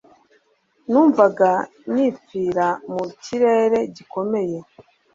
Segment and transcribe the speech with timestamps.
[0.89, 1.51] Numvaga
[1.93, 4.57] nipfira mu kirere gikomeye